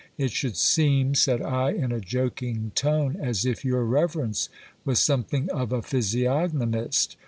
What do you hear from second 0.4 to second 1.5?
seerri, said